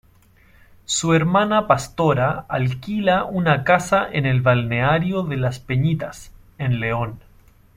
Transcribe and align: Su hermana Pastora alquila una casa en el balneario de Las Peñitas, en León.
Su 0.85 1.13
hermana 1.13 1.67
Pastora 1.67 2.47
alquila 2.49 3.23
una 3.23 3.63
casa 3.63 4.09
en 4.11 4.25
el 4.25 4.41
balneario 4.41 5.21
de 5.21 5.37
Las 5.37 5.59
Peñitas, 5.59 6.31
en 6.57 6.79
León. 6.79 7.19